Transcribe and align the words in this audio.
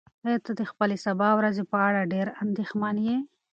ایا 0.25 0.37
ته 0.45 0.51
د 0.59 0.61
خپلې 0.71 0.97
سبا 1.05 1.29
ورځې 1.39 1.63
په 1.71 1.77
اړه 1.87 2.09
ډېر 2.13 2.27
اندېښمن 2.43 2.95
یې؟ 3.07 3.17